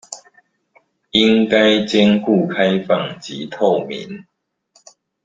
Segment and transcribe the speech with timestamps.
[1.11, 4.25] 應該兼顧開放及透明